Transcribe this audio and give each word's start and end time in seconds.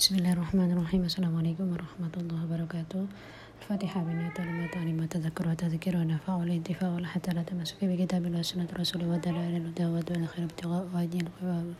Bismillahirrahmanirrahim. 0.00 1.04
Assalamualaikum 1.04 1.76
warahmatullahi 1.76 2.40
wabarakatuh. 2.48 3.04
الفاتحة 3.60 4.00
بنية 4.00 4.32
تعلم 4.72 4.96
ما 4.96 5.06
تذكر 5.06 5.48
وتذكر 5.48 5.96
ونفع 5.96 6.34
والانتفاع 6.34 7.04
حتى 7.04 7.30
لا 7.36 7.42
تمسك 7.42 7.84
بكتاب 7.84 8.24
الله 8.26 8.42
سنة 8.42 8.68
رسول 8.80 9.04
ودلائل 9.04 9.56
الهدى 9.60 9.84
ودون 9.84 10.24
الخير 10.24 10.44
ابتغاء 10.44 10.88
وادين 10.94 11.28
وثوابه 11.28 11.74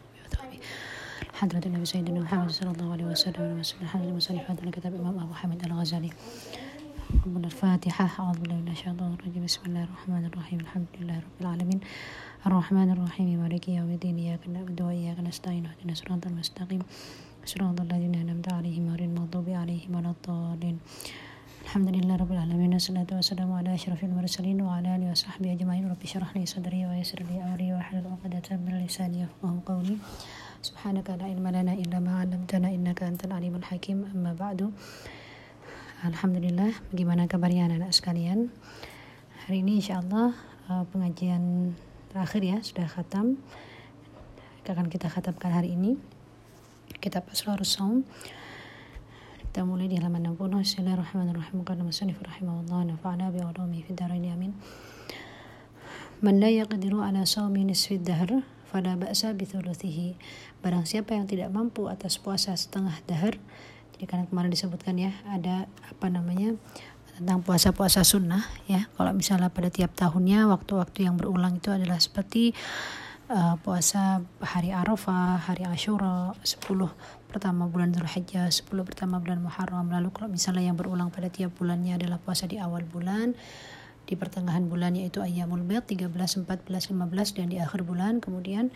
حضرة 1.32 1.62
النبي 1.66 1.84
سيدنا 1.84 2.20
محمد 2.20 2.50
صلى 2.50 2.70
الله 2.76 2.92
عليه 2.92 3.04
وسلم 3.04 3.56
وسلم 3.64 3.88
حضرة 3.88 4.08
المصنف 4.12 4.50
هذا 4.50 4.62
الكتاب 4.68 4.92
إمام 5.00 5.16
أبو 5.24 5.34
حامد 5.34 5.64
الغزالي 5.64 6.12
من 7.26 7.44
الفاتحة 7.44 8.04
أعوذ 8.20 8.38
بالله 8.44 8.56
من 8.60 8.68
الشيطان 8.68 9.16
الرجيم 9.16 9.44
بسم 9.48 9.62
الله 9.66 9.82
الرحمن 9.88 10.24
الرحيم 10.28 10.60
الحمد 10.60 10.90
لله 11.00 11.16
رب 11.16 11.36
العالمين 11.40 11.80
الرحمن 12.46 12.88
الرحيم 12.92 13.28
مالك 13.40 13.68
يوم 13.68 13.90
الدين 13.96 14.16
إياك 14.20 14.44
نعبد 14.48 14.76
وإياك 14.82 15.18
نستعين 15.24 15.64
اهدنا 15.66 15.92
الصراط 15.96 16.26
المستقيم 16.28 16.82
صراط 17.49 17.81
الذين 17.81 18.15
أنعمت 18.15 18.53
عليهم 18.53 18.89
غير 18.89 19.09
المغضوب 19.09 19.49
عليهم 19.49 19.91
ولا 19.95 20.11
الضالين 20.15 20.77
الحمد 21.65 21.89
لله 21.95 22.15
رب 22.15 22.31
العالمين 22.31 22.73
والصلاة 22.73 23.09
والسلام 23.11 23.49
على 23.51 23.73
أشرف 23.73 24.03
المرسلين 24.03 24.61
وعلى 24.61 24.95
آله 24.95 25.11
وصحبه 25.11 25.53
أجمعين 25.53 25.89
رب 25.89 26.01
اشرح 26.03 26.37
لي 26.37 26.45
صدري 26.45 26.85
ويسر 26.85 27.25
لي 27.25 27.43
أمري 27.43 27.73
واحلل 27.73 28.05
عقدة 28.05 28.47
من 28.61 28.85
لساني 28.85 29.21
يفقه 29.21 29.51
قولي 29.65 29.97
سبحانك 30.61 31.09
لا 31.09 31.25
علم 31.25 31.47
لنا 31.47 31.73
إلا 31.73 31.97
ما 31.99 32.19
علمتنا 32.21 32.69
إنك 32.69 33.03
أنت 33.03 33.25
العليم 33.25 33.55
الحكيم 33.55 33.97
أما 34.15 34.33
بعد 34.33 34.71
Alhamdulillah, 36.05 36.69
bagaimana 36.93 37.25
kabarnya 37.25 37.65
anak-anak 37.65 37.89
sekalian? 37.89 38.53
Hari 39.47 39.65
ini 39.65 39.81
insya 39.81 40.05
Allah 40.05 40.37
uh, 40.69 40.85
pengajian 40.93 41.73
terakhir 42.13 42.45
ya, 42.45 42.57
sudah 42.61 42.85
khatam. 42.85 43.41
Akan 44.69 44.85
kita 44.85 45.09
khatamkan 45.09 45.49
hari 45.49 45.73
ini. 45.73 45.97
Kitab 47.00 47.24
Asrarus 47.32 47.80
Saum. 47.80 48.04
Kita 49.40 49.64
mulai 49.64 49.88
di 49.88 49.96
halaman 49.96 50.36
60. 50.36 50.60
Bismillahirrahmanirrahim. 50.60 51.64
Qala 51.64 51.80
musannif 51.80 52.20
rahimahullah 52.20 52.92
nafa'ana 52.92 53.32
bi 53.32 53.40
ulumi 53.40 53.80
fi 53.80 53.96
darain 53.96 54.20
amin. 54.28 54.52
Man 56.20 56.44
la 56.44 56.52
yaqdiru 56.52 57.00
ala 57.00 57.24
sawmi 57.24 57.64
nisfi 57.64 57.96
dahr 57.96 58.44
fala 58.68 59.00
ba'sa 59.00 59.32
bi 59.32 59.48
thuluthihi. 59.48 60.20
Barang 60.60 60.84
siapa 60.84 61.16
yang 61.16 61.24
tidak 61.24 61.48
mampu 61.48 61.88
atas 61.88 62.20
puasa 62.20 62.52
setengah 62.52 62.92
dahar, 63.08 63.40
jadi 63.96 64.04
karena 64.04 64.28
kemarin 64.28 64.52
disebutkan 64.52 65.00
ya 65.00 65.16
ada 65.24 65.72
apa 65.88 66.06
namanya 66.12 66.60
tentang 67.16 67.40
puasa-puasa 67.40 68.04
sunnah 68.04 68.44
ya 68.64 68.88
kalau 68.96 69.12
misalnya 69.16 69.48
pada 69.48 69.72
tiap 69.72 69.92
tahunnya 69.92 70.48
waktu-waktu 70.48 71.04
yang 71.04 71.20
berulang 71.20 71.60
itu 71.60 71.68
adalah 71.68 72.00
seperti 72.00 72.52
uh, 73.30 73.54
puasa 73.62 74.26
hari 74.42 74.74
Arafah, 74.74 75.38
hari 75.38 75.62
Ashura, 75.62 76.34
10 76.42 76.66
pertama 77.30 77.70
bulan 77.70 77.94
Dzulhijjah, 77.94 78.50
10 78.50 78.66
pertama 78.82 79.22
bulan 79.22 79.38
Muharram. 79.38 79.86
Lalu 79.86 80.10
kalau 80.10 80.28
misalnya 80.28 80.66
yang 80.66 80.76
berulang 80.76 81.14
pada 81.14 81.30
tiap 81.30 81.54
bulannya 81.54 81.94
adalah 81.94 82.18
puasa 82.18 82.50
di 82.50 82.58
awal 82.58 82.82
bulan, 82.82 83.38
di 84.10 84.18
pertengahan 84.18 84.66
bulan 84.66 84.98
yaitu 84.98 85.22
Ayyamul 85.22 85.62
Bid 85.62 85.86
13, 85.86 86.10
14, 86.10 86.66
15 86.66 87.38
dan 87.38 87.46
di 87.46 87.62
akhir 87.62 87.86
bulan 87.86 88.18
kemudian 88.18 88.74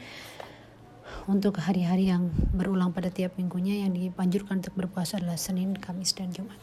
untuk 1.27 1.59
hari-hari 1.59 2.09
yang 2.15 2.31
berulang 2.55 2.95
pada 2.95 3.11
tiap 3.11 3.35
minggunya 3.35 3.83
yang 3.85 3.93
dipanjurkan 3.93 4.63
untuk 4.63 4.79
berpuasa 4.79 5.19
adalah 5.19 5.37
Senin, 5.37 5.75
Kamis, 5.77 6.15
dan 6.15 6.31
Jumat. 6.31 6.57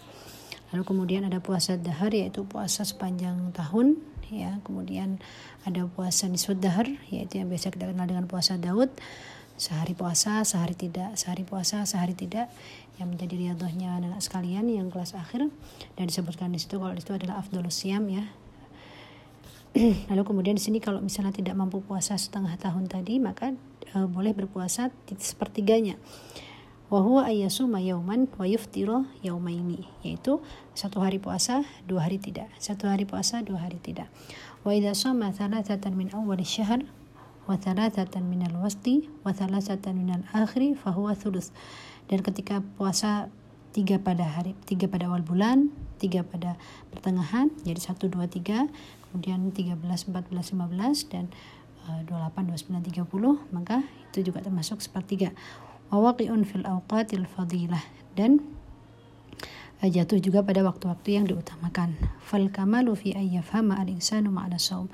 Lalu 0.72 0.88
kemudian 0.88 1.28
ada 1.28 1.44
puasa 1.44 1.76
dahar 1.76 2.16
yaitu 2.16 2.48
puasa 2.48 2.88
sepanjang 2.88 3.52
tahun 3.52 4.00
ya. 4.32 4.58
Kemudian 4.64 5.20
ada 5.68 5.86
puasa 5.92 6.26
nisfud 6.32 6.58
dahar 6.64 6.88
yaitu 7.12 7.38
yang 7.44 7.52
biasa 7.52 7.70
kita 7.70 7.92
kenal 7.92 8.08
dengan 8.08 8.26
puasa 8.26 8.56
Daud. 8.56 8.90
Sehari 9.62 9.94
puasa, 9.94 10.42
sehari 10.42 10.74
tidak, 10.74 11.14
sehari 11.22 11.46
puasa, 11.46 11.86
sehari 11.86 12.18
tidak 12.18 12.50
yang 12.98 13.14
menjadi 13.14 13.38
riadohnya 13.38 14.02
anak 14.02 14.18
sekalian 14.24 14.66
yang 14.66 14.90
kelas 14.90 15.14
akhir 15.14 15.54
dan 15.98 16.04
disebutkan 16.10 16.50
di 16.50 16.58
situ 16.58 16.82
kalau 16.82 16.98
itu 16.98 17.14
adalah 17.14 17.42
afdolus 17.42 17.82
siam 17.82 18.06
ya 18.10 18.26
Lalu 20.12 20.22
kemudian 20.28 20.56
di 20.60 20.64
sini 20.64 20.84
kalau 20.84 21.00
misalnya 21.00 21.32
tidak 21.32 21.56
mampu 21.56 21.80
puasa 21.80 22.20
setengah 22.20 22.52
tahun 22.60 22.92
tadi 22.92 23.24
maka 23.24 23.56
e, 23.88 23.98
boleh 24.04 24.36
berpuasa 24.36 24.92
sepertiganya. 25.16 25.96
Wahwa 26.92 27.24
ayasuma 27.24 27.80
yauman 27.80 28.28
wa 28.36 28.44
yuftiro 28.44 29.08
yaumaini. 29.24 29.88
Yaitu 30.04 30.44
satu 30.76 31.00
hari 31.00 31.24
puasa 31.24 31.64
dua 31.88 32.04
hari 32.04 32.20
tidak. 32.20 32.52
Satu 32.60 32.92
hari 32.92 33.08
puasa 33.08 33.40
dua 33.40 33.64
hari 33.64 33.80
tidak. 33.80 34.12
Wa 34.68 34.76
idza 34.76 34.92
shoma 34.92 35.32
thalathatan 35.32 35.96
min 35.96 36.12
awwal 36.12 36.44
syahr 36.44 36.84
wa 37.50 37.58
thalathatan 37.58 38.30
min 38.30 38.46
al-wasti 38.46 39.10
wa 39.26 39.34
thalathatan 39.34 39.98
min 39.98 40.14
al-akhiri 40.22 40.78
fahuwa 40.78 41.18
thuluth 41.18 41.50
dan 42.06 42.22
ketika 42.22 42.62
puasa 42.78 43.34
tiga 43.74 43.98
pada 43.98 44.28
hari 44.28 44.54
tiga 44.68 44.86
pada 44.86 45.10
awal 45.10 45.26
bulan 45.26 45.74
tiga 45.98 46.22
pada 46.22 46.60
pertengahan 46.94 47.50
jadi 47.66 47.80
satu 47.82 48.12
dua 48.12 48.30
tiga 48.30 48.70
kemudian 49.10 49.52
13, 49.52 49.80
14, 49.80 50.12
15 50.32 51.12
dan 51.12 51.26
uh, 51.90 52.02
28, 52.08 52.52
29, 52.70 53.04
30 53.04 53.56
maka 53.56 53.84
itu 54.12 54.32
juga 54.32 54.44
termasuk 54.46 54.80
sepertiga 54.84 55.34
wawaqi'un 55.92 56.48
fil 56.48 56.66
awqatil 56.66 57.28
fadilah. 57.28 57.84
Dan 58.16 58.40
uh, 59.84 59.90
jatuh 59.92 60.18
juga 60.18 60.42
pada 60.42 60.64
waktu-waktu 60.64 61.20
yang 61.20 61.26
diutamakan. 61.28 62.00
Fal 62.24 62.48
kamalu 62.50 62.96
fi 62.96 63.10
ayyafhama 63.14 63.78
al 63.78 63.92
insanu 63.92 64.32
ma'ana 64.32 64.58
saum. 64.58 64.88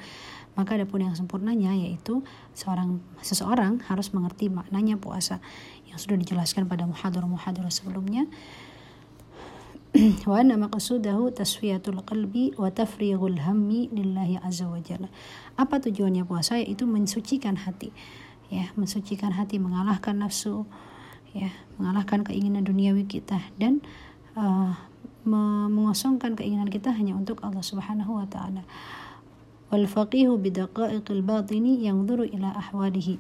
Maka 0.58 0.74
ada 0.74 0.90
pun 0.90 1.06
yang 1.06 1.14
sempurnanya 1.14 1.78
yaitu 1.78 2.26
seorang 2.58 2.98
seseorang 3.22 3.78
harus 3.86 4.10
mengerti 4.10 4.50
maknanya 4.50 4.98
puasa. 4.98 5.38
Yang 5.86 6.10
sudah 6.10 6.18
dijelaskan 6.18 6.66
pada 6.66 6.90
muhadarah-muhadarah 6.90 7.70
sebelumnya. 7.70 8.26
Wa 10.30 10.42
anna 10.42 10.58
maqsudahu 10.58 11.30
tasfiyatul 11.32 12.02
qalbi 12.04 12.58
wa 12.58 12.74
tafrighul 12.74 13.38
hammi 13.40 13.88
lillahi 13.94 14.42
azza 14.42 14.68
wa 14.68 14.82
jalla. 14.82 15.10
Apa 15.56 15.80
tujuannya 15.80 16.28
puasa? 16.28 16.58
Yaitu 16.60 16.90
mensucikan 16.90 17.56
hati. 17.56 17.94
Ya, 18.48 18.72
mensucikan 18.80 19.36
hati, 19.36 19.60
mengalahkan 19.60 20.24
nafsu, 20.24 20.64
ya, 21.36 21.52
mengalahkan 21.76 22.24
keinginan 22.24 22.64
duniawi 22.64 23.04
kita 23.04 23.44
dan 23.60 23.84
uh, 24.40 24.72
mengosongkan 25.68 26.40
keinginan 26.40 26.72
kita 26.72 26.96
hanya 26.96 27.12
untuk 27.12 27.44
Allah 27.44 27.60
Subhanahu 27.60 28.16
wa 28.16 28.28
taala. 28.32 28.64
Wal 29.68 29.84
faqihu 29.84 30.40
bidaqa'iqil 30.40 31.28
batini 31.28 31.84
yanzuru 31.84 32.24
ila 32.24 32.56
ahwalihi. 32.56 33.20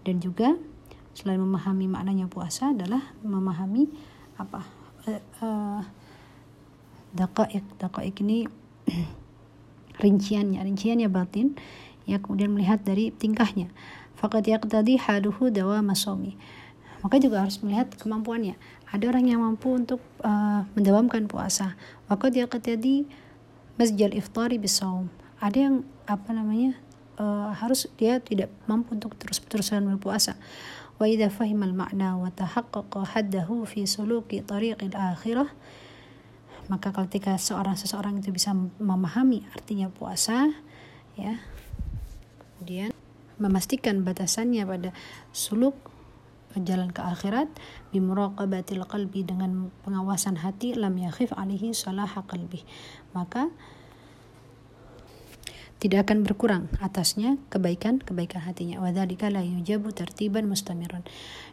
Dan 0.00 0.24
juga 0.24 0.56
selain 1.12 1.36
memahami 1.36 1.84
maknanya 1.84 2.24
puasa 2.32 2.72
adalah 2.72 3.04
memahami 3.20 3.92
apa? 4.40 4.64
Uh, 5.44 5.84
dakaik 7.14 7.62
dakaik 7.78 8.18
ini 8.26 8.50
rinciannya 10.04 10.58
rinciannya 10.58 11.06
batin 11.06 11.54
ya 12.04 12.18
kemudian 12.18 12.50
melihat 12.50 12.82
dari 12.82 13.14
tingkahnya 13.14 13.70
faqad 14.24 14.48
yaqtadi 14.48 14.96
haluhu 14.96 15.52
dawa 15.52 15.84
masomi 15.84 16.40
maka 17.04 17.20
juga 17.20 17.44
harus 17.44 17.60
melihat 17.60 17.92
kemampuannya. 18.00 18.56
Ada 18.88 19.12
orang 19.12 19.28
yang 19.28 19.44
mampu 19.44 19.76
untuk 19.76 20.00
uh, 20.24 20.64
mendawamkan 20.72 21.28
puasa. 21.28 21.76
Waqad 22.08 22.32
yaqtadi 22.32 23.04
masjal 23.76 24.16
iftari 24.16 24.56
bisawm 24.56 25.12
ada 25.44 25.58
yang 25.60 25.84
apa 26.08 26.32
namanya 26.32 26.72
uh, 27.20 27.52
harus 27.52 27.84
dia 28.00 28.16
tidak 28.24 28.48
mampu 28.64 28.96
untuk 28.96 29.12
terus-terusan 29.20 29.84
berpuasa. 29.84 30.40
Wa 30.96 31.04
idza 31.04 31.28
fahimal 31.28 31.76
ma'na 31.76 32.16
wa 32.16 32.32
tahaqqaqa 32.32 33.04
haddahu 33.12 33.68
fi 33.68 33.84
suluki 33.84 34.40
tariqil 34.40 34.96
akhirah. 34.96 35.52
Maka 36.72 36.96
ketika 37.04 37.36
seorang 37.36 37.76
seseorang 37.76 38.24
itu 38.24 38.32
bisa 38.32 38.56
memahami 38.56 39.44
artinya 39.52 39.92
puasa 39.92 40.48
ya. 41.20 41.36
Kemudian 42.56 42.96
memastikan 43.38 44.06
batasannya 44.06 44.62
pada 44.66 44.90
suluk 45.34 45.74
jalan 46.54 46.94
ke 46.94 47.02
akhirat 47.02 47.50
bimuraqabatil 47.90 48.86
qalbi 48.86 49.26
dengan 49.26 49.74
pengawasan 49.82 50.38
hati 50.38 50.78
lam 50.78 50.94
yakhif 50.94 51.34
alaihi 51.34 51.74
salah 51.74 52.06
qalbi 52.06 52.62
maka 53.10 53.50
tidak 55.82 56.08
akan 56.08 56.24
berkurang 56.24 56.64
atasnya 56.80 57.36
kebaikan-kebaikan 57.52 58.40
hatinya. 58.40 58.80
Wadzalika 58.80 59.28
la 59.28 59.44
yujabu 59.44 59.92
tertiban 59.92 60.48
mustamiran. 60.48 61.04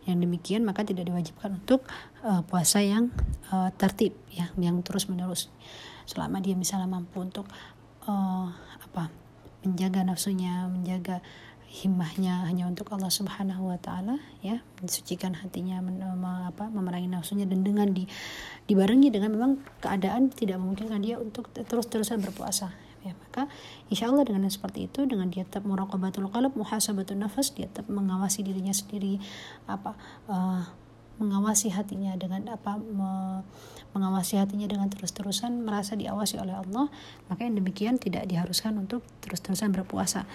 Yang 0.07 0.23
demikian 0.23 0.63
maka 0.63 0.87
tidak 0.87 1.11
diwajibkan 1.11 1.59
untuk 1.59 1.83
uh, 2.23 2.39
puasa 2.47 2.79
yang 2.79 3.11
uh, 3.51 3.75
tertib 3.75 4.15
ya, 4.31 4.47
yang 4.55 4.79
terus-menerus. 4.87 5.51
Selama 6.07 6.39
dia 6.39 6.55
misalnya 6.55 6.87
mampu 6.87 7.19
untuk 7.19 7.43
uh, 8.07 8.47
apa? 8.79 9.11
menjaga 9.61 10.01
nafsunya, 10.01 10.65
menjaga 10.65 11.21
himmahnya 11.71 12.43
hanya 12.51 12.67
untuk 12.67 12.91
Allah 12.91 13.07
Subhanahu 13.07 13.71
wa 13.71 13.79
taala 13.79 14.19
ya, 14.43 14.59
mensucikan 14.83 15.31
hatinya, 15.39 15.79
apa, 16.51 16.67
memerangi 16.67 17.07
nafsunya 17.07 17.47
dan 17.47 17.63
dengan 17.63 17.95
di 17.95 18.03
dibarengi 18.67 19.07
dengan 19.07 19.31
memang 19.31 19.51
keadaan 19.79 20.27
tidak 20.35 20.59
memungkinkan 20.59 20.99
dia 20.99 21.15
untuk 21.15 21.47
terus-terusan 21.55 22.19
berpuasa 22.19 22.75
ya. 23.07 23.15
Maka 23.15 23.47
insya 23.87 24.11
Allah 24.11 24.27
dengan 24.27 24.51
seperti 24.51 24.91
itu 24.91 25.07
dengan 25.07 25.31
dia 25.31 25.47
tetap 25.47 25.63
muraqabatul 25.63 26.27
qalb 26.27 26.59
muhasabatun 26.59 27.23
nafas 27.23 27.55
dia 27.55 27.71
tetap 27.71 27.87
mengawasi 27.87 28.43
dirinya 28.43 28.75
sendiri 28.75 29.23
apa 29.71 29.95
uh, 30.27 30.67
mengawasi 31.21 31.69
hatinya 31.69 32.17
dengan 32.17 32.49
apa 32.49 32.81
me, 32.81 33.45
mengawasi 33.93 34.41
hatinya 34.41 34.65
dengan 34.65 34.89
terus-terusan 34.89 35.61
merasa 35.61 35.93
diawasi 35.93 36.41
oleh 36.41 36.57
Allah 36.57 36.89
maka 37.29 37.45
yang 37.45 37.55
demikian 37.55 37.95
tidak 38.01 38.25
diharuskan 38.25 38.75
untuk 38.81 39.05
terus-terusan 39.21 39.69
berpuasa 39.69 40.25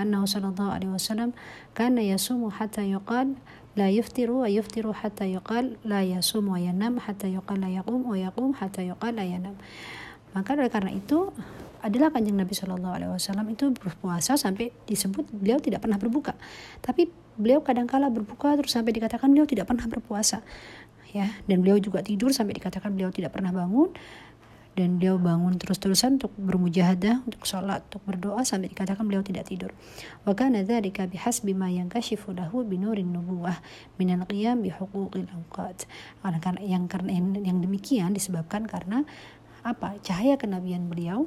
annahu 0.00 0.24
sallallahu 0.24 0.72
alaihi 0.72 0.92
wasallam 0.92 1.36
kana 1.76 2.00
yasumu 2.00 2.48
hatta 2.48 2.80
yuqal 2.82 3.36
la 3.76 3.86
yuftiru 3.92 4.42
wa 4.42 4.48
yuftiru 4.48 4.96
hatta 4.96 5.28
yuqal 5.28 5.76
la 5.84 6.00
yasum 6.02 6.48
wa 6.48 6.58
yanam 6.58 6.98
hatta 6.98 7.28
yuqal 7.28 7.60
la 7.60 7.68
yaqum 7.68 8.02
wa 8.08 8.16
yaqum 8.16 8.56
hatta 8.56 8.82
yuqal 8.82 9.14
la 9.14 9.22
yanam 9.22 9.54
maka 10.32 10.56
oleh 10.56 10.72
karena 10.72 10.90
itu 10.96 11.30
adalah 11.78 12.10
kanjeng 12.10 12.34
Nabi 12.34 12.52
Shallallahu 12.58 12.94
Alaihi 12.94 13.12
Wasallam 13.14 13.46
itu 13.54 13.70
berpuasa 13.70 14.34
sampai 14.34 14.74
disebut 14.84 15.30
beliau 15.30 15.62
tidak 15.62 15.86
pernah 15.86 15.94
berbuka. 15.94 16.34
Tapi 16.82 17.06
beliau 17.38 17.62
kadangkala 17.62 18.10
berbuka 18.10 18.58
terus 18.58 18.74
sampai 18.74 18.90
dikatakan 18.90 19.30
beliau 19.30 19.46
tidak 19.46 19.70
pernah 19.70 19.86
berpuasa 19.86 20.42
ya. 21.14 21.30
Dan 21.46 21.62
beliau 21.62 21.78
juga 21.78 22.02
tidur 22.02 22.34
sampai 22.34 22.58
dikatakan 22.58 22.92
beliau 22.92 23.14
tidak 23.14 23.30
pernah 23.30 23.54
bangun 23.54 23.94
dan 24.78 25.02
beliau 25.02 25.18
bangun 25.18 25.58
terus-terusan 25.58 26.22
untuk 26.22 26.30
bermujahadah, 26.38 27.26
untuk 27.26 27.42
sholat, 27.42 27.82
untuk 27.90 28.06
berdoa 28.06 28.46
sampai 28.46 28.70
dikatakan 28.70 29.02
beliau 29.02 29.26
tidak 29.26 29.50
tidur. 29.50 29.74
Wa 30.22 30.38
kana 30.38 30.62
dzalika 30.62 31.10
bihasbi 31.10 31.50
ma 31.50 31.66
yankashifu 31.66 32.30
lahu 32.30 32.62
binurin 32.62 33.10
nubuwah 33.10 33.58
min 33.98 34.14
al-qiyam 34.14 34.62
bi 34.62 34.70
huquqil 34.70 35.26
awqat. 35.26 35.90
Karena 36.22 36.62
yang 36.62 36.86
karena 36.86 37.10
yang 37.42 37.58
demikian 37.58 38.14
disebabkan 38.14 38.70
karena 38.70 39.02
apa? 39.66 39.98
Cahaya 40.06 40.38
kenabian 40.38 40.86
beliau 40.86 41.26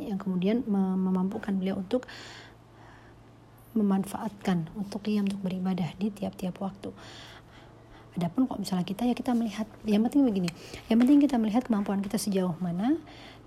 yang 0.00 0.16
kemudian 0.16 0.64
memampukan 0.72 1.52
beliau 1.52 1.76
untuk 1.76 2.08
memanfaatkan 3.72 4.68
untuk 4.76 5.04
qiyam 5.04 5.28
untuk 5.28 5.40
beribadah 5.44 5.96
di 5.96 6.12
tiap-tiap 6.12 6.60
waktu. 6.60 6.92
Adapun 8.12 8.44
kok 8.44 8.60
misalnya 8.60 8.84
kita 8.84 9.08
ya 9.08 9.14
kita 9.16 9.32
melihat 9.32 9.64
yang 9.88 10.04
penting 10.04 10.28
begini, 10.28 10.50
yang 10.92 11.00
penting 11.00 11.18
kita 11.20 11.40
melihat 11.40 11.64
kemampuan 11.64 12.04
kita 12.04 12.20
sejauh 12.20 12.52
mana 12.60 13.00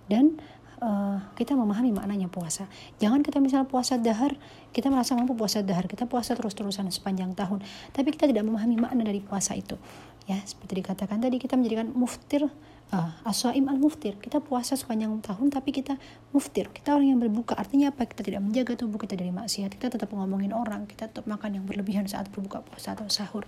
dan 0.09 0.41
uh, 0.81 1.21
kita 1.37 1.53
memahami 1.53 1.93
maknanya 1.93 2.27
puasa. 2.27 2.65
Jangan 2.97 3.21
kita 3.21 3.37
misalnya 3.39 3.69
puasa 3.69 4.01
dahar, 4.01 4.33
kita 4.73 4.89
merasa 4.89 5.13
mampu 5.13 5.37
puasa 5.37 5.61
dahar, 5.61 5.85
kita 5.85 6.09
puasa 6.09 6.33
terus-terusan 6.33 6.89
sepanjang 6.89 7.37
tahun, 7.37 7.61
tapi 7.93 8.09
kita 8.11 8.25
tidak 8.25 8.43
memahami 8.47 8.81
makna 8.81 9.05
dari 9.05 9.21
puasa 9.21 9.53
itu. 9.53 9.77
Ya, 10.25 10.41
seperti 10.41 10.81
dikatakan 10.81 11.21
tadi 11.21 11.37
kita 11.37 11.53
menjadikan 11.53 11.93
muftir 11.93 12.49
uh, 12.89 13.11
aswaim 13.29 13.69
al 13.69 13.77
muftir 13.77 14.17
kita 14.17 14.41
puasa 14.41 14.73
sepanjang 14.73 15.13
tahun 15.21 15.53
tapi 15.53 15.69
kita 15.69 16.01
muftir. 16.33 16.73
Kita 16.73 16.97
orang 16.97 17.13
yang 17.13 17.19
berbuka 17.21 17.53
artinya 17.53 17.93
apa? 17.93 18.09
Kita 18.09 18.25
tidak 18.25 18.41
menjaga 18.41 18.73
tubuh 18.73 18.97
kita 18.97 19.13
dari 19.13 19.29
maksiat. 19.29 19.77
Kita 19.77 19.93
tetap 19.93 20.09
ngomongin 20.09 20.49
orang. 20.49 20.89
Kita 20.89 21.13
tetap 21.13 21.29
makan 21.29 21.61
yang 21.61 21.65
berlebihan 21.69 22.09
saat 22.09 22.33
berbuka 22.33 22.65
puasa 22.65 22.97
atau 22.97 23.05
sahur. 23.05 23.45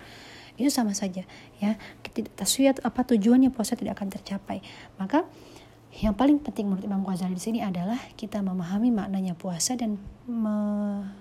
Itu 0.53 0.69
sama 0.69 0.93
saja 0.93 1.25
ya. 1.57 1.81
Kita 2.05 2.29
taswiyat 2.37 2.85
apa 2.85 3.01
tujuannya 3.09 3.49
puasa 3.49 3.73
tidak 3.73 3.97
akan 3.97 4.13
tercapai. 4.13 4.61
Maka 5.01 5.25
yang 5.97 6.13
paling 6.13 6.37
penting 6.37 6.69
menurut 6.69 6.85
Imam 6.85 7.01
Ghazali 7.01 7.33
di 7.33 7.41
sini 7.41 7.59
adalah 7.65 7.97
kita 8.13 8.45
memahami 8.45 8.93
maknanya 8.93 9.33
puasa 9.33 9.73
dan 9.73 9.97
me 10.29 10.57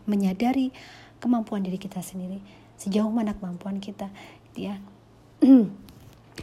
menyadari 0.04 0.68
kemampuan 1.16 1.64
diri 1.64 1.80
kita 1.80 2.04
sendiri. 2.04 2.44
Sejauh 2.76 3.08
mana 3.08 3.32
kemampuan 3.32 3.80
kita 3.80 4.12
ya 4.52 4.76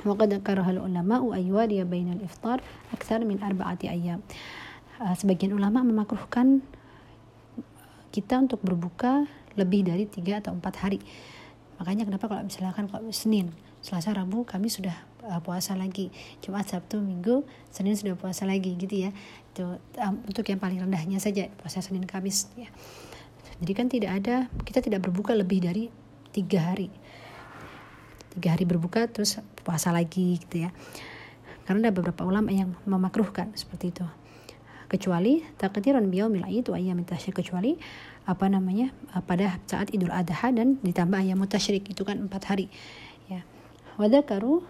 وقد 0.08 0.30
كره 0.46 0.66
العلماء 0.70 1.22
أن 1.34 1.42
يوالي 1.48 1.84
بين 1.84 2.12
الإفطار 2.18 2.62
أكثر 2.94 3.18
من 3.24 3.42
أربعة 3.42 3.78
أيام 3.84 4.20
sebagian 4.98 5.54
ulama 5.54 5.86
memakruhkan 5.86 6.58
kita 8.10 8.34
untuk 8.42 8.58
berbuka 8.66 9.30
lebih 9.54 9.86
dari 9.86 10.10
tiga 10.10 10.42
atau 10.42 10.50
empat 10.58 10.74
hari 10.82 10.98
makanya 11.78 12.10
kenapa 12.10 12.26
kalau 12.26 12.42
misalkan 12.42 12.90
kalau 12.90 13.06
Senin 13.14 13.54
Selasa 13.78 14.10
Rabu 14.10 14.42
kami 14.42 14.66
sudah 14.66 14.94
uh, 15.22 15.38
puasa 15.38 15.78
lagi 15.78 16.10
Jumat 16.42 16.66
Sabtu 16.66 16.98
Minggu 16.98 17.46
Senin 17.70 17.94
sudah 17.94 18.18
puasa 18.18 18.42
lagi 18.42 18.74
gitu 18.74 19.06
ya 19.06 19.14
itu 19.54 19.78
um, 20.02 20.14
untuk 20.26 20.42
yang 20.50 20.58
paling 20.58 20.82
rendahnya 20.82 21.22
saja 21.22 21.46
puasa 21.62 21.78
Senin 21.78 22.02
Kamis 22.02 22.50
ya 22.58 22.66
jadi 23.62 23.72
kan 23.78 23.86
tidak 23.86 24.10
ada 24.18 24.36
kita 24.66 24.82
tidak 24.82 25.06
berbuka 25.06 25.38
lebih 25.38 25.62
dari 25.62 25.94
tiga 26.34 26.74
hari 26.74 26.90
tiga 28.33 28.57
hari 28.57 28.65
berbuka 28.65 29.05
terus 29.09 29.37
puasa 29.61 29.93
lagi 29.93 30.41
gitu 30.41 30.65
ya. 30.67 30.69
Karena 31.63 31.89
ada 31.89 31.95
beberapa 31.95 32.27
ulama 32.27 32.51
yang 32.51 32.75
memakruhkan 32.83 33.53
seperti 33.55 33.95
itu. 33.95 34.05
Kecuali 34.91 35.41
takdiran 35.57 36.05
biyaumil 36.11 36.45
itu 36.53 36.75
ayam 36.75 37.01
tasyrik 37.01 37.41
kecuali 37.41 37.79
apa 38.23 38.45
namanya 38.47 38.93
pada 39.25 39.57
saat 39.65 39.89
Idul 39.89 40.13
Adha 40.13 40.53
dan 40.53 40.77
ditambah 40.83 41.17
ayam 41.17 41.41
tasyrik 41.49 41.87
itu 41.89 42.03
kan 42.03 42.19
empat 42.19 42.53
hari 42.53 42.67
ya. 43.31 43.41
Wadakaru 43.97 44.61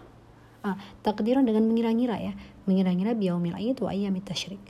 ah, 0.64 0.78
takdiran 1.04 1.44
dengan 1.44 1.66
mengira-ngira 1.66 2.16
ya. 2.20 2.32
Mengira-ngira 2.64 3.12
biyaumil 3.12 3.58
itu 3.60 3.84
ayam 3.84 4.16
tasyrik 4.22 4.62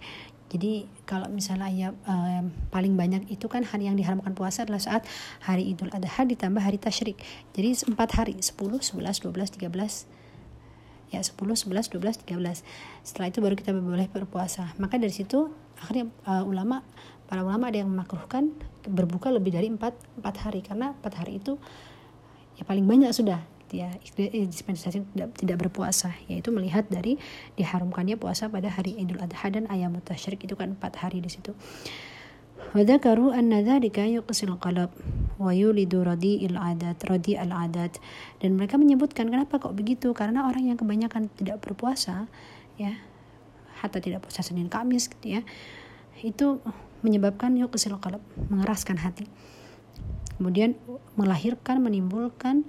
jadi 0.55 0.87
kalau 1.03 1.27
misalnya 1.35 1.67
ya 1.67 1.91
um, 2.07 2.55
paling 2.71 2.95
banyak 2.95 3.27
itu 3.27 3.51
kan 3.51 3.67
hari 3.67 3.91
yang 3.91 3.99
diharamkan 3.99 4.39
puasa 4.39 4.63
adalah 4.63 4.79
saat 4.79 5.03
hari 5.43 5.75
Idul 5.75 5.91
Adha 5.91 6.23
ditambah 6.23 6.63
hari 6.63 6.79
tasyrik. 6.79 7.19
Jadi 7.59 7.75
empat 7.91 8.15
hari 8.15 8.39
10, 8.39 8.55
11, 8.55 9.03
12, 9.03 9.35
13 9.35 9.67
ya 11.11 11.21
10, 11.27 11.35
11, 11.35 11.91
12, 11.91 12.23
13 12.23 12.63
setelah 13.03 13.27
itu 13.35 13.39
baru 13.43 13.59
kita 13.59 13.75
boleh 13.75 14.07
berpuasa. 14.07 14.71
Maka 14.79 14.95
dari 14.95 15.11
situ 15.11 15.51
akhirnya 15.83 16.07
uh, 16.23 16.47
ulama 16.47 16.87
para 17.27 17.43
ulama 17.43 17.75
ada 17.75 17.83
yang 17.83 17.91
memakruhkan 17.91 18.55
berbuka 18.87 19.35
lebih 19.35 19.59
dari 19.59 19.67
4, 19.67 20.23
4 20.23 20.23
hari. 20.39 20.63
Karena 20.63 20.95
4 21.03 21.19
hari 21.19 21.43
itu 21.43 21.59
ya 22.55 22.63
paling 22.63 22.87
banyak 22.87 23.11
sudah 23.11 23.43
ya 23.74 23.94
dispensasi 24.26 25.06
tidak, 25.14 25.30
tidak 25.38 25.58
berpuasa 25.62 26.18
yaitu 26.26 26.50
melihat 26.50 26.90
dari 26.90 27.22
diharamkannya 27.54 28.18
puasa 28.18 28.50
pada 28.50 28.66
hari 28.74 28.98
Idul 28.98 29.22
Adha 29.22 29.46
dan 29.54 29.70
ayam 29.70 29.94
tasyrik 30.02 30.42
itu 30.42 30.58
kan 30.58 30.74
4 30.74 31.04
hari 31.06 31.22
di 31.22 31.30
situ 31.30 31.54
وذكروا 32.76 33.40
أن 33.40 33.50
ذلك 33.66 33.98
يقسي 33.98 34.46
القلب 34.46 34.90
ويولد 35.40 35.94
رديء 35.96 36.42
العادات 36.54 37.00
رديء 37.08 37.40
العادات 37.42 37.94
dan 38.44 38.50
mereka 38.60 38.76
menyebutkan 38.76 39.32
kenapa 39.32 39.58
kok 39.58 39.74
begitu 39.74 40.12
karena 40.12 40.46
orang 40.46 40.70
yang 40.70 40.78
kebanyakan 40.78 41.32
tidak 41.34 41.64
berpuasa 41.64 42.28
ya 42.78 43.00
hatta 43.80 44.04
tidak 44.04 44.28
puasa 44.28 44.44
Senin 44.44 44.68
Kamis 44.68 45.08
gitu 45.08 45.40
ya 45.40 45.42
itu 46.20 46.60
menyebabkan 47.00 47.56
yuqsil 47.56 47.96
qalb 47.98 48.22
mengeraskan 48.52 49.00
hati 49.00 49.26
kemudian 50.36 50.76
melahirkan 51.16 51.80
menimbulkan 51.80 52.68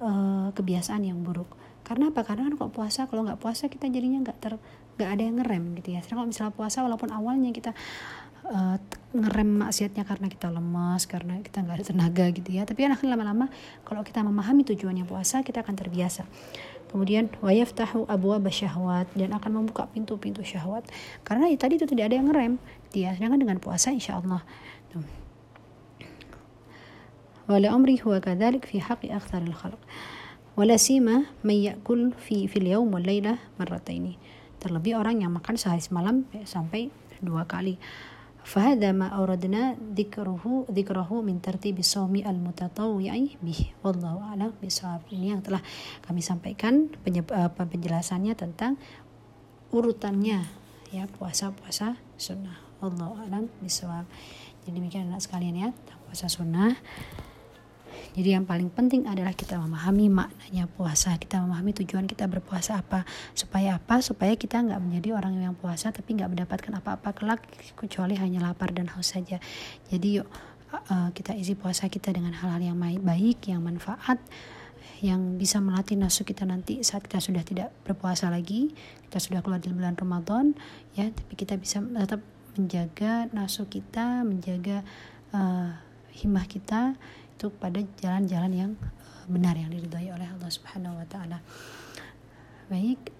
uh, 0.00 0.48
kebiasaan 0.52 1.04
yang 1.04 1.20
buruk. 1.22 1.48
Karena 1.86 2.10
apa? 2.10 2.26
Karena 2.26 2.50
kan 2.50 2.54
kok 2.58 2.72
puasa 2.74 3.06
kalau 3.06 3.22
nggak 3.22 3.38
puasa 3.38 3.70
kita 3.70 3.86
jadinya 3.86 4.26
nggak 4.26 4.38
ter 4.42 4.52
nggak 4.96 5.10
ada 5.12 5.22
yang 5.22 5.36
ngerem 5.38 5.64
gitu 5.78 5.88
ya. 5.94 6.00
Sedangkan 6.02 6.26
kalau 6.26 6.28
misalnya 6.32 6.52
puasa 6.56 6.78
walaupun 6.82 7.08
awalnya 7.12 7.50
kita 7.52 7.70
uh, 8.48 8.76
ngerem 9.14 9.50
maksiatnya 9.60 10.02
karena 10.02 10.26
kita 10.26 10.48
lemas 10.50 11.04
karena 11.06 11.38
kita 11.44 11.62
nggak 11.62 11.76
ada 11.78 11.86
tenaga 11.86 12.26
gitu 12.32 12.50
ya. 12.50 12.62
Tapi 12.64 12.78
kan 12.88 12.90
akhirnya 12.96 13.14
lama-lama 13.14 13.46
kalau 13.84 14.02
kita 14.02 14.24
memahami 14.24 14.66
tujuannya 14.66 15.04
puasa 15.06 15.44
kita 15.46 15.62
akan 15.62 15.74
terbiasa. 15.76 16.24
Kemudian 16.86 17.28
wayaftahu 17.42 18.08
abu 18.08 18.32
syahwat 18.48 19.10
dan 19.18 19.34
akan 19.36 19.62
membuka 19.62 19.84
pintu-pintu 19.90 20.40
syahwat. 20.46 20.86
Karena 21.26 21.50
ya, 21.50 21.58
tadi 21.58 21.76
itu 21.76 21.84
tidak 21.84 22.08
ada 22.08 22.14
yang 22.16 22.26
ngerem. 22.30 22.52
Dia 22.94 23.12
sedangkan 23.12 23.42
dengan 23.42 23.58
puasa 23.60 23.92
insya 23.92 24.16
Allah 24.16 24.40
amri 27.49 27.99
huwa 27.99 28.23
kadhalik 28.23 28.63
fi 28.67 28.79
haqqi 28.79 29.11
aktsaril 29.11 29.55
khalq 29.55 29.79
wala 30.55 30.75
sima 30.75 31.27
man 31.43 31.57
ya'kul 31.57 32.11
fi 32.15 32.47
fil 32.47 32.67
yawm 32.67 32.91
wal 32.91 33.03
lailah 33.03 33.39
marrataini 33.55 34.19
terlebih 34.61 34.99
orang 34.99 35.23
yang 35.25 35.33
makan 35.33 35.57
sehari 35.57 35.81
semalam 35.81 36.27
ya, 36.31 36.45
sampai 36.45 36.93
dua 37.19 37.47
kali 37.49 37.79
فهذا 38.41 38.97
ما 38.97 39.13
أوردنا 39.13 39.93
ذكره 39.93 40.65
ذكره 40.73 41.09
من 41.21 41.45
ترتيب 41.45 41.77
الصوم 41.77 42.25
المتطوع 42.25 43.13
به 43.37 43.59
والله 43.85 44.13
أعلم 44.17 44.51
بصواب 44.57 45.01
ini 45.13 45.29
yang 45.29 45.45
telah 45.45 45.61
kami 46.01 46.25
sampaikan 46.25 46.89
penjelasannya 47.53 48.33
tentang 48.33 48.81
urutannya 49.69 50.41
ya 50.89 51.05
puasa-puasa 51.07 52.01
sunnah 52.17 52.57
Allah 52.81 53.13
alam 53.29 53.45
bisawab 53.61 54.09
jadi 54.65 54.73
demikian 54.73 55.13
anak 55.13 55.21
sekalian 55.21 55.55
ya 55.55 55.69
puasa 56.09 56.25
sunnah 56.25 56.75
jadi 58.16 58.40
yang 58.40 58.48
paling 58.48 58.72
penting 58.72 59.04
adalah 59.04 59.36
kita 59.36 59.60
memahami 59.60 60.08
maknanya 60.08 60.64
puasa, 60.72 61.16
kita 61.20 61.40
memahami 61.44 61.76
tujuan 61.84 62.08
kita 62.08 62.24
berpuasa 62.24 62.80
apa, 62.80 63.04
supaya 63.36 63.76
apa? 63.76 64.00
Supaya 64.00 64.32
kita 64.36 64.64
nggak 64.64 64.80
menjadi 64.80 65.20
orang 65.20 65.36
yang 65.36 65.52
puasa 65.52 65.92
tapi 65.92 66.16
nggak 66.16 66.32
mendapatkan 66.32 66.72
apa-apa 66.80 67.12
kelak 67.12 67.40
kecuali 67.76 68.16
hanya 68.16 68.40
lapar 68.40 68.72
dan 68.72 68.88
haus 68.96 69.12
saja. 69.12 69.36
Jadi 69.92 70.22
yuk 70.22 70.28
uh, 70.72 71.12
kita 71.12 71.36
isi 71.36 71.52
puasa 71.54 71.92
kita 71.92 72.12
dengan 72.12 72.32
hal-hal 72.32 72.72
yang 72.72 72.78
baik, 72.80 73.52
yang 73.52 73.60
manfaat, 73.60 74.16
yang 75.04 75.36
bisa 75.36 75.60
melatih 75.60 76.00
nafsu 76.00 76.24
kita 76.24 76.48
nanti 76.48 76.80
saat 76.80 77.04
kita 77.04 77.20
sudah 77.20 77.44
tidak 77.44 77.68
berpuasa 77.84 78.32
lagi, 78.32 78.72
kita 79.08 79.20
sudah 79.20 79.40
keluar 79.44 79.60
dari 79.60 79.76
bulan 79.76 79.92
Ramadan, 79.92 80.56
ya, 80.96 81.12
tapi 81.12 81.36
kita 81.36 81.60
bisa 81.60 81.84
tetap 81.84 82.24
menjaga 82.56 83.28
nafsu 83.36 83.68
kita, 83.68 84.24
menjaga 84.24 84.80
uh, 85.36 85.76
himmah 86.16 86.48
kita 86.48 86.96
untuk 87.36 87.52
pada 87.60 87.84
jalan-jalan 88.00 88.52
yang 88.56 88.72
uh, 88.80 89.24
benar 89.28 89.52
yang 89.60 89.68
diridhoi 89.68 90.08
oleh 90.08 90.24
Allah 90.24 90.48
Subhanahu 90.48 90.96
wa 90.96 91.04
taala. 91.04 91.44
Baik, 92.72 93.12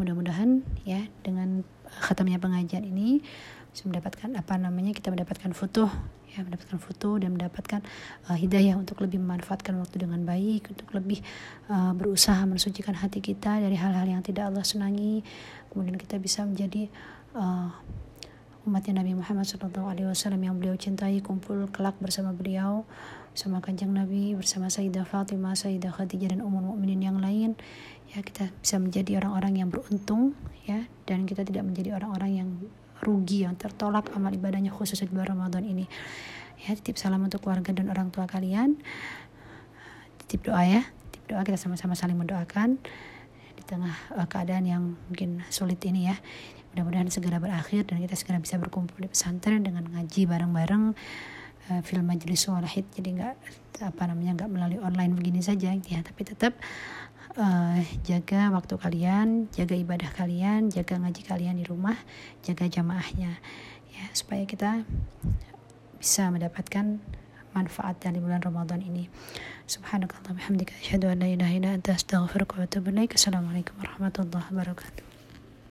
mudah-mudahan 0.00 0.64
ya 0.88 1.04
dengan 1.20 1.60
khatamnya 2.00 2.40
pengajian 2.40 2.88
ini 2.88 3.20
bisa 3.70 3.86
mendapatkan 3.86 4.32
apa 4.34 4.56
namanya 4.56 4.96
kita 4.96 5.12
mendapatkan 5.14 5.52
foto 5.54 5.86
ya 6.30 6.42
mendapatkan 6.42 6.78
foto 6.78 7.18
dan 7.18 7.34
mendapatkan 7.34 7.80
uh, 8.30 8.38
hidayah 8.38 8.78
untuk 8.78 9.02
lebih 9.02 9.18
memanfaatkan 9.18 9.74
waktu 9.78 10.06
dengan 10.06 10.22
baik 10.22 10.70
untuk 10.70 10.88
lebih 10.94 11.22
uh, 11.70 11.92
berusaha 11.94 12.40
mensucikan 12.46 12.94
hati 12.96 13.18
kita 13.18 13.58
dari 13.58 13.74
hal-hal 13.74 14.06
yang 14.06 14.22
tidak 14.22 14.50
Allah 14.50 14.62
senangi 14.62 15.22
kemudian 15.70 15.98
kita 15.98 16.18
bisa 16.22 16.46
menjadi 16.46 16.86
uh, 17.34 17.70
umatnya 18.66 19.02
Nabi 19.02 19.18
Muhammad 19.18 19.48
SAW 19.48 20.14
yang 20.38 20.56
beliau 20.58 20.76
cintai 20.78 21.18
kumpul 21.24 21.66
kelak 21.74 21.98
bersama 21.98 22.30
beliau 22.30 22.86
bersama 23.30 23.62
kanjeng 23.62 23.94
Nabi 23.94 24.34
bersama 24.34 24.66
Sayyidah 24.66 25.06
Fatimah 25.06 25.54
Sayyidah 25.54 25.94
Khadijah 25.94 26.34
dan 26.34 26.42
umum 26.42 26.74
mukminin 26.74 26.98
yang 26.98 27.18
lain. 27.22 27.54
Ya 28.10 28.26
kita 28.26 28.50
bisa 28.58 28.82
menjadi 28.82 29.22
orang-orang 29.22 29.62
yang 29.62 29.68
beruntung 29.70 30.34
ya. 30.66 30.90
Dan 31.06 31.30
kita 31.30 31.46
tidak 31.46 31.62
menjadi 31.62 31.94
orang-orang 31.94 32.30
yang 32.42 32.48
rugi 33.00 33.46
yang 33.46 33.54
tertolak 33.54 34.10
amal 34.12 34.34
ibadahnya 34.34 34.74
khusus 34.74 34.98
di 35.00 35.08
bulan 35.08 35.38
Ramadan 35.38 35.62
ini. 35.62 35.86
Ya 36.66 36.74
titip 36.74 36.98
salam 36.98 37.22
untuk 37.22 37.40
keluarga 37.46 37.70
dan 37.70 37.86
orang 37.88 38.10
tua 38.10 38.26
kalian. 38.26 38.76
Titip 40.26 40.50
doa 40.50 40.66
ya. 40.66 40.82
Titip 41.14 41.30
doa 41.30 41.46
kita 41.46 41.56
sama-sama 41.56 41.94
saling 41.94 42.18
mendoakan 42.18 42.82
di 43.54 43.62
tengah 43.62 43.94
uh, 44.18 44.26
keadaan 44.26 44.66
yang 44.66 44.82
mungkin 45.06 45.46
sulit 45.54 45.78
ini 45.86 46.10
ya. 46.10 46.18
Mudah-mudahan 46.74 47.06
segera 47.14 47.38
berakhir 47.38 47.86
dan 47.86 48.02
kita 48.02 48.18
segera 48.18 48.42
bisa 48.42 48.58
berkumpul 48.58 48.98
di 48.98 49.08
pesantren 49.10 49.62
dengan 49.62 49.86
ngaji 49.86 50.26
bareng-bareng 50.26 50.94
uh, 51.68 51.82
film 51.84 52.08
majelis 52.08 52.48
wahid 52.48 52.88
jadi 52.96 53.08
nggak 53.20 53.34
apa 53.80 54.02
namanya 54.08 54.44
nggak 54.44 54.50
melalui 54.52 54.80
online 54.80 55.12
begini 55.16 55.40
saja 55.44 55.72
ya 55.72 56.00
tapi 56.00 56.24
tetap 56.24 56.56
uh, 57.36 57.78
jaga 58.02 58.50
waktu 58.50 58.74
kalian, 58.80 59.48
jaga 59.54 59.74
ibadah 59.76 60.10
kalian, 60.12 60.72
jaga 60.72 60.98
ngaji 60.98 61.22
kalian 61.26 61.56
di 61.60 61.64
rumah, 61.68 61.96
jaga 62.42 62.66
jamaahnya 62.66 63.38
ya 63.90 64.04
supaya 64.14 64.46
kita 64.46 64.86
bisa 66.00 66.32
mendapatkan 66.32 67.02
manfaat 67.50 67.98
dari 67.98 68.22
bulan 68.22 68.40
Ramadan 68.40 68.80
ini. 68.80 69.10
Subhanakallah 69.66 70.38
bihamdika 70.38 70.74
asyhadu 70.78 71.10
an 71.10 71.18
la 71.20 71.28
ilaha 71.28 71.52
illa 71.52 71.70
anta 71.74 71.98
astaghfiruka 71.98 72.62
wa 72.62 72.64
atubu 72.64 72.94
ilaik. 72.94 73.18
Assalamualaikum 73.18 73.74
warahmatullahi 73.82 74.48
wabarakatuh. 74.54 75.09